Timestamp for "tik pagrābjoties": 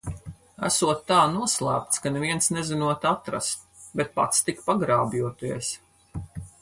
4.49-5.71